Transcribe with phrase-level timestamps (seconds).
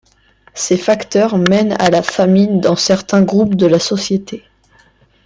[0.55, 4.43] Ces facteurs mènent à la famine dans certains groupes de la société.